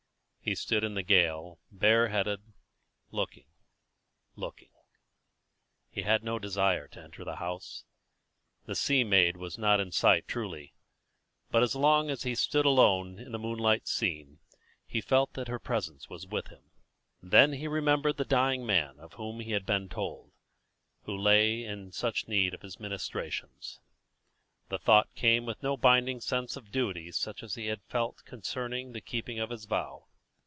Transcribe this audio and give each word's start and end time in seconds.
He 0.43 0.55
stood 0.55 0.83
in 0.83 0.95
the 0.95 1.03
gale, 1.03 1.59
bare 1.69 2.07
headed, 2.09 2.41
looking, 3.11 3.45
looking; 4.35 4.71
he 5.87 6.01
had 6.01 6.23
no 6.23 6.39
desire 6.39 6.87
to 6.89 6.99
enter 6.99 7.23
the 7.23 7.35
house. 7.35 7.85
The 8.65 8.73
sea 8.73 9.03
maid 9.03 9.37
was 9.37 9.59
not 9.59 9.79
in 9.79 9.91
sight, 9.91 10.27
truly; 10.27 10.73
but 11.51 11.61
as 11.61 11.75
long 11.75 12.09
as 12.09 12.23
he 12.23 12.33
stood 12.33 12.65
alone 12.65 13.19
in 13.19 13.33
the 13.33 13.37
moonlight 13.37 13.87
scene, 13.87 14.39
he 14.87 14.99
felt 14.99 15.33
that 15.33 15.47
her 15.47 15.59
presence 15.59 16.09
was 16.09 16.25
with 16.25 16.47
him. 16.47 16.71
Then 17.21 17.53
he 17.53 17.67
remembered 17.67 18.17
the 18.17 18.25
dying 18.25 18.65
man 18.65 18.97
of 18.99 19.13
whom 19.13 19.41
he 19.41 19.51
had 19.51 19.65
been 19.67 19.89
told, 19.89 20.31
who 21.03 21.15
lay 21.15 21.63
in 21.63 21.91
such 21.91 22.27
need 22.27 22.55
of 22.55 22.63
his 22.63 22.79
ministrations. 22.79 23.79
The 24.69 24.79
thought 24.79 25.13
came 25.13 25.45
with 25.45 25.61
no 25.61 25.77
binding 25.77 26.19
sense 26.19 26.57
of 26.57 26.71
duty 26.71 27.11
such 27.11 27.43
as 27.43 27.53
he 27.53 27.67
had 27.67 27.83
felt 27.83 28.25
concerning 28.25 28.91
the 28.93 29.01
keeping 29.01 29.37
of 29.37 29.51
his 29.51 29.65
vow. 29.65 30.07